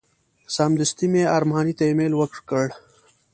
[0.55, 2.65] سمدستي مې ارماني ته ایمیل ورکړ.